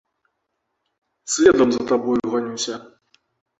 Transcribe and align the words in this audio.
Следам 1.35 1.69
за 1.77 1.83
табой 1.93 2.19
ганюся. 2.33 2.75